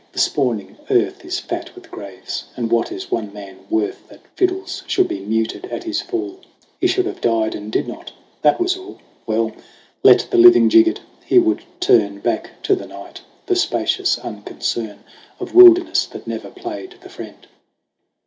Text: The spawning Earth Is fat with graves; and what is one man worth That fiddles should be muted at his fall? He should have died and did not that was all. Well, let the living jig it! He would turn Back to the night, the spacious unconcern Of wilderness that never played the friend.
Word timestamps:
The 0.13 0.17
spawning 0.19 0.77
Earth 0.89 1.23
Is 1.23 1.37
fat 1.37 1.75
with 1.75 1.91
graves; 1.91 2.45
and 2.57 2.71
what 2.71 2.91
is 2.91 3.11
one 3.11 3.31
man 3.31 3.59
worth 3.69 4.07
That 4.09 4.23
fiddles 4.35 4.81
should 4.87 5.07
be 5.07 5.19
muted 5.19 5.65
at 5.65 5.83
his 5.83 6.01
fall? 6.01 6.39
He 6.79 6.87
should 6.87 7.05
have 7.05 7.21
died 7.21 7.53
and 7.53 7.71
did 7.71 7.87
not 7.87 8.11
that 8.41 8.59
was 8.59 8.75
all. 8.75 8.97
Well, 9.27 9.51
let 10.01 10.25
the 10.31 10.39
living 10.39 10.69
jig 10.69 10.87
it! 10.87 11.01
He 11.23 11.37
would 11.37 11.61
turn 11.79 12.17
Back 12.17 12.63
to 12.63 12.75
the 12.75 12.87
night, 12.87 13.21
the 13.45 13.55
spacious 13.55 14.17
unconcern 14.17 15.03
Of 15.39 15.53
wilderness 15.53 16.07
that 16.07 16.25
never 16.25 16.49
played 16.49 16.95
the 17.01 17.09
friend. 17.09 17.45